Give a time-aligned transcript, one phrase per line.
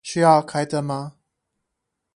[0.03, 1.15] 需要開燈嗎